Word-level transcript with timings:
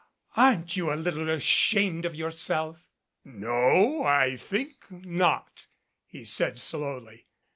Aren't 0.35 0.75
you 0.75 0.91
a 0.91 0.95
little 0.95 1.29
ashamed 1.29 2.05
of 2.05 2.15
yourself?" 2.15 2.87
"No, 3.23 4.01
I 4.03 4.35
think 4.35 4.89
not," 4.89 5.67
he 6.07 6.25
said 6.25 6.57
slowly. 6.57 7.27